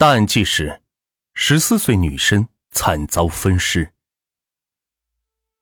[0.00, 0.80] 大案纪实：
[1.34, 3.90] 十四岁女生惨遭分尸。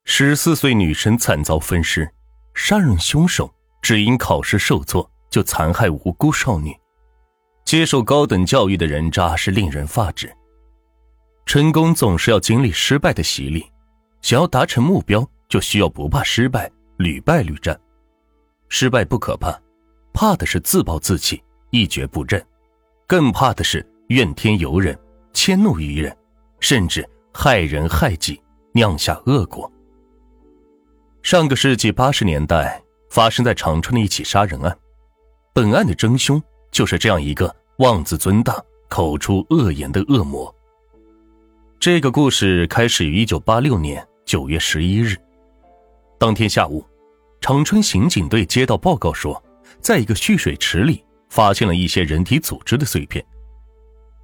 [0.04, 2.06] 十四岁女生惨遭分尸，
[2.52, 6.78] 杀人凶手只因考试受挫就残害无辜少女。
[7.64, 10.30] 接受高等教育的人渣是令人发指。
[11.46, 13.64] 成功总是要经历失败的洗礼，
[14.20, 17.80] 想要达成目标，就需要不怕失败，屡败屡战。
[18.68, 19.58] 失败不可怕，
[20.12, 22.46] 怕的是自暴自弃，一蹶不振，
[23.06, 23.82] 更怕的是。
[24.08, 24.96] 怨天尤人，
[25.32, 26.16] 迁怒于人，
[26.60, 28.40] 甚至害人害己，
[28.72, 29.70] 酿下恶果。
[31.22, 34.78] 上个世纪八十年代发生在长春的一起杀人案，
[35.52, 36.40] 本案的真凶
[36.70, 40.54] 就是这样一个妄自尊大、口出恶言的恶魔。
[41.80, 45.16] 这个故事开始于一九八六年九月十一日，
[46.16, 46.84] 当天下午，
[47.40, 49.42] 长春刑警队接到报告说，
[49.80, 53.24] 在一个蓄水池里发现了一些人体组织的碎片。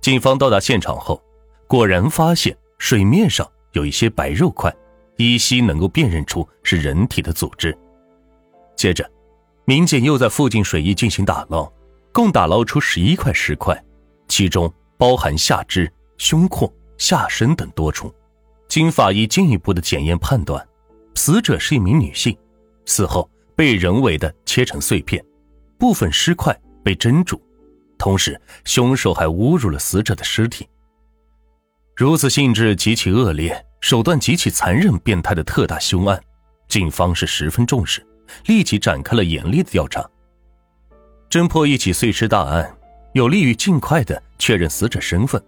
[0.03, 1.23] 警方到达现场后，
[1.69, 4.75] 果然发现水面上有一些白肉块，
[5.17, 7.77] 依稀能够辨认出是人体的组织。
[8.75, 9.09] 接着，
[9.65, 11.71] 民警又在附近水域进行打捞，
[12.11, 13.81] 共打捞出十一块石块，
[14.27, 18.13] 其中包含下肢、胸廓、下身等多处。
[18.67, 20.67] 经法医进一步的检验判断，
[21.15, 22.37] 死者是一名女性，
[22.87, 25.25] 死后被人为的切成碎片，
[25.79, 27.41] 部分尸块被蒸煮。
[28.03, 30.69] 同时，凶手还侮辱了死者的尸体。
[31.95, 36.21] 如此性质极其恶劣、手段极其残忍、变态的特大凶案，
[36.67, 38.05] 警方是十分重视，
[38.47, 40.05] 立即展开了严厉的调查。
[41.31, 42.77] 侦破一起碎尸大案，
[43.13, 45.41] 有利于尽快的确认死者身份。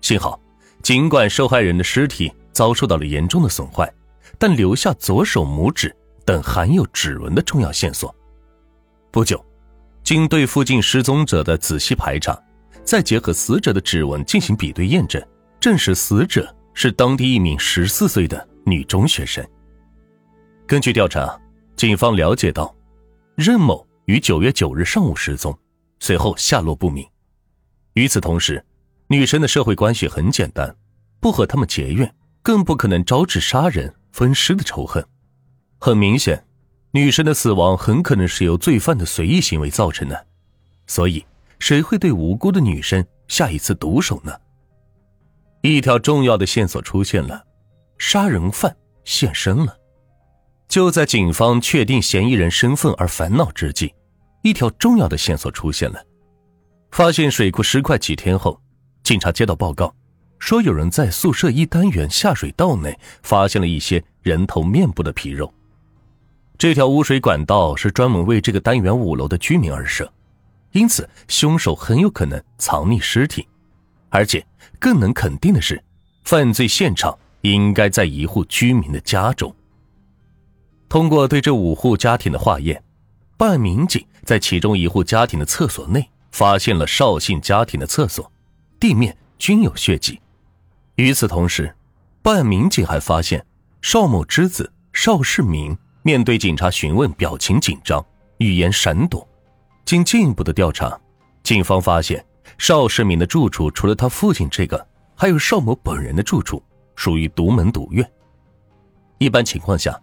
[0.00, 0.40] 幸好，
[0.82, 3.88] 尽管受害人的尸体遭受到了严重的损坏，
[4.36, 8.12] 但留下左手拇指等含有指纹的重要线索。
[9.12, 9.40] 不久。
[10.08, 12.34] 经对附近失踪者的仔细排查，
[12.82, 15.22] 再结合死者的指纹进行比对验证，
[15.60, 19.46] 证实死者是当地一名十四岁的女中学生。
[20.66, 21.38] 根据调查，
[21.76, 22.74] 警方了解到，
[23.34, 25.54] 任某于九月九日上午失踪，
[26.00, 27.06] 随后下落不明。
[27.92, 28.64] 与此同时，
[29.08, 30.74] 女生的社会关系很简单，
[31.20, 35.06] 不和他们结怨，更不可能招致杀人分尸的仇恨。
[35.78, 36.42] 很明显。
[36.98, 40.26] 女生的死亡很可能是由罪犯的随意行为造成的，
[40.88, 41.24] 所以
[41.60, 44.32] 谁会对无辜的女生下一次毒手呢？
[45.62, 47.40] 一条重要的线索出现了，
[47.98, 49.78] 杀人犯现身了。
[50.66, 53.94] 就在警方确定嫌疑人身份而烦恼之际，
[54.42, 56.04] 一条重要的线索出现了。
[56.90, 58.60] 发现水库尸块几天后，
[59.04, 59.94] 警察接到报告，
[60.40, 65.54] 说有人在宿舍一单元下水道内发现了一些人头面部的皮肉。
[66.58, 70.12] 这条污水管道是专门为这个单元五楼的居民而设，
[70.72, 73.46] 因此凶手很有可能藏匿尸体，
[74.08, 74.44] 而且
[74.80, 75.80] 更能肯定的是，
[76.24, 79.54] 犯罪现场应该在一户居民的家中。
[80.88, 82.82] 通过对这五户家庭的化验，
[83.36, 88.32] 办案民警在其中一户家庭的厕所内发现了邵姓家庭的厕所，
[88.80, 90.20] 地面均有血迹。
[90.96, 91.72] 与此同时，
[92.20, 93.46] 办案民警还发现
[93.80, 95.78] 邵某之子邵世明。
[96.08, 98.02] 面对警察询问，表情紧张，
[98.38, 99.28] 语言闪躲。
[99.84, 100.98] 经进一步的调查，
[101.42, 102.24] 警方发现
[102.56, 106.62] 邵世民的住处除了他父亲这个，还有邵某本人的住处，
[106.96, 108.10] 属于独门独院。
[109.18, 110.00] 一般情况下，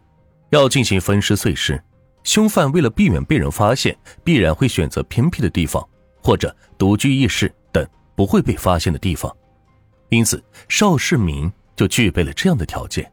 [0.52, 1.84] 要进行分尸碎尸，
[2.24, 5.84] 凶犯为了避免被人发现，必然会选择偏僻的地方
[6.22, 7.84] 或者独居一室等
[8.16, 9.36] 不会被发现的地方。
[10.10, 10.40] 因此，
[10.70, 13.12] 邵世民就具备了这样的条件。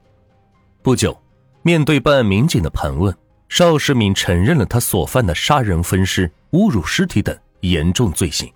[0.82, 1.18] 不久。
[1.64, 3.16] 面对办案民警的盘问，
[3.48, 8.52] 邵世敏承认了他所犯的杀人、分尸、侮辱尸体等严重罪行。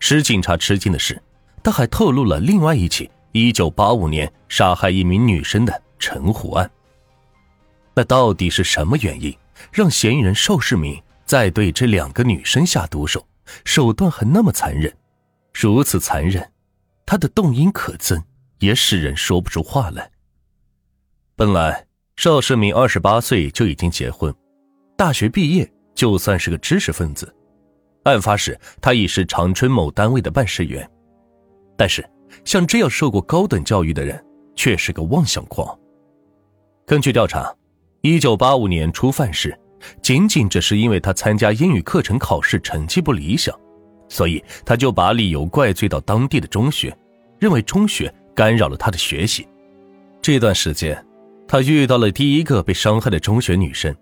[0.00, 1.22] 使警察吃惊的是，
[1.62, 6.68] 他还透露了另外一起1985年杀害一名女生的陈虎案。
[7.94, 9.32] 那到底是什么原因，
[9.70, 13.24] 让嫌疑人邵世敏再对这两个女生下毒手，
[13.64, 14.92] 手段还那么残忍？
[15.52, 16.50] 如此残忍，
[17.06, 18.20] 他的动因可憎，
[18.58, 20.10] 也使人说不出话来。
[21.36, 21.86] 本来。
[22.22, 24.32] 邵世明二十八岁就已经结婚，
[24.96, 27.34] 大学毕业就算是个知识分子。
[28.04, 30.88] 案发时，他已是长春某单位的办事员。
[31.76, 32.08] 但是，
[32.44, 34.24] 像这样受过高等教育的人，
[34.54, 35.76] 却是个妄想狂。
[36.86, 37.52] 根据调查，
[38.02, 39.58] 一九八五年初犯时，
[40.00, 43.52] 仅仅只是因为他参加英语课程考试成绩不理想，
[44.08, 46.96] 所以他就把理由怪罪到当地的中学，
[47.40, 49.44] 认为中学干扰了他的学习。
[50.20, 51.04] 这段时间。
[51.52, 53.94] 他遇到了第一个被伤害的中学女生，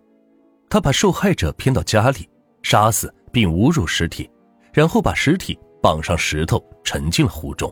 [0.69, 2.29] 他把受害者骗到家里，
[2.62, 4.31] 杀死并侮辱尸体，
[4.73, 7.69] 然后把尸体绑上石头沉进了湖中。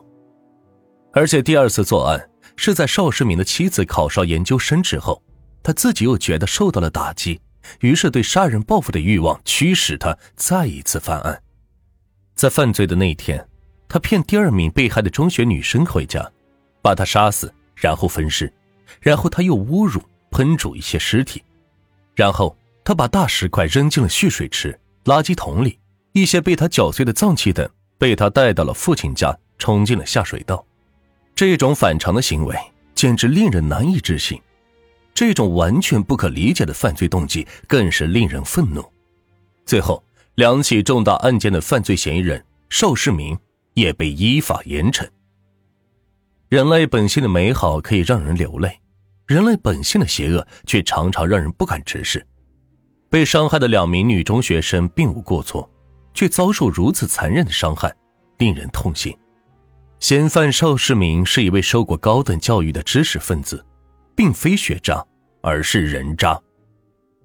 [1.13, 5.23] 而且第二次作案是在邵世敏的妻子考上研究生之后，
[5.63, 7.39] 他自己又觉得受到了打击，
[7.79, 11.41] 于是对杀人报复的欲望驱使他再一次犯案。
[12.35, 13.47] 在犯罪的那一天，
[13.87, 16.29] 他骗第二名被害的中学女生回家，
[16.81, 18.51] 把她杀死，然后分尸，
[19.01, 20.01] 然后他又侮辱、
[20.31, 21.43] 烹煮一些尸体，
[22.15, 25.79] 然后他把大石块扔进了蓄水池、垃圾桶里，
[26.11, 30.65] 一些被他搅碎的脏器等被他带到了父亲家，冲进了下水道。
[31.35, 32.55] 这种反常的行为
[32.93, 34.41] 简直令人难以置信，
[35.13, 38.83] 这种完全不可理解的犯罪动机更是令人愤怒。
[39.65, 40.03] 最后，
[40.35, 43.37] 两起重大案件的犯罪嫌疑人邵世明
[43.73, 45.07] 也被依法严惩。
[46.49, 48.75] 人类本性的美好可以让人流泪，
[49.27, 52.25] 人类本性的邪恶却常常让人不敢直视。
[53.07, 55.69] 被伤害的两名女中学生并无过错，
[56.11, 57.95] 却遭受如此残忍的伤害，
[58.39, 59.15] 令人痛心。
[59.99, 63.63] 嫌犯邵世明是一位受过高等教育的知识分子，
[64.15, 65.05] 并非学渣，
[65.41, 66.39] 而是人渣。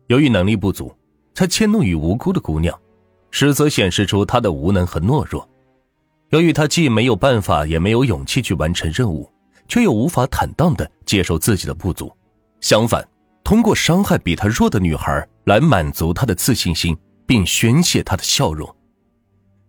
[0.09, 0.95] 由于能力不足，
[1.35, 2.79] 他迁怒于无辜的姑娘，
[3.31, 5.49] 实则显示出他的无能和懦弱。
[6.35, 9.31] 由于他既没有办法，也没有勇气去完成任务，
[9.69, 12.13] 却又无法坦荡地接受自己的不足，
[12.61, 13.07] 相反，
[13.45, 18.69] 通过伤害比他弱的女孩来满足他的自信心，并宣泄他的笑容。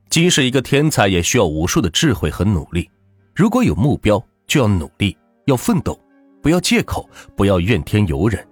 [0.09, 2.89] 即使一个天才，也需要无数的智慧和努力。
[3.35, 5.15] 如果有目标，就要努力，
[5.45, 5.95] 要奋斗，
[6.41, 8.43] 不要借口，不要怨天尤人。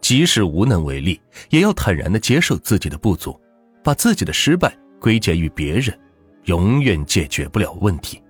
[0.00, 1.20] 即使无能为力，
[1.50, 3.38] 也要坦然的接受自己的不足，
[3.84, 5.94] 把自己的失败归结于别人，
[6.44, 8.20] 永远解决不了问题。